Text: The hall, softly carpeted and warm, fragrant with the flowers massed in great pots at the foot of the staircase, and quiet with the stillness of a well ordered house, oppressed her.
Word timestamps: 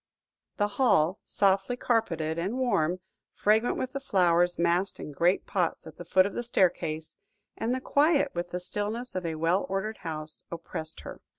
The 0.57 0.67
hall, 0.81 1.19
softly 1.25 1.77
carpeted 1.77 2.39
and 2.39 2.57
warm, 2.57 3.01
fragrant 3.35 3.77
with 3.77 3.91
the 3.91 3.99
flowers 3.99 4.57
massed 4.57 4.99
in 4.99 5.11
great 5.11 5.45
pots 5.45 5.85
at 5.85 5.97
the 5.97 6.05
foot 6.05 6.25
of 6.25 6.33
the 6.33 6.41
staircase, 6.41 7.15
and 7.55 7.71
quiet 7.83 8.33
with 8.33 8.49
the 8.49 8.59
stillness 8.59 9.13
of 9.13 9.27
a 9.27 9.35
well 9.35 9.67
ordered 9.69 9.97
house, 9.97 10.43
oppressed 10.49 11.01
her. 11.01 11.21